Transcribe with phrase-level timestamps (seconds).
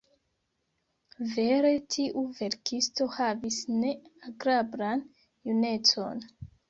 [1.33, 3.93] Vere tiu verkisto havis ne
[4.31, 5.05] agrablan
[5.51, 6.25] junecon.